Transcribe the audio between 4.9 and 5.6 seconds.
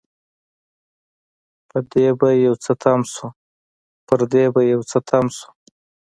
څه تم شو.